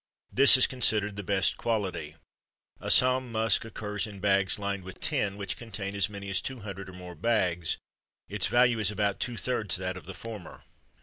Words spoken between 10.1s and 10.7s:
former.